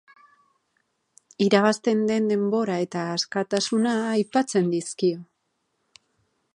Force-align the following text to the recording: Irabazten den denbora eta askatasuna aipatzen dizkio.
Irabazten 1.47 2.01
den 2.11 2.31
denbora 2.33 2.79
eta 2.87 3.05
askatasuna 3.19 3.95
aipatzen 4.15 4.75
dizkio. 4.77 5.23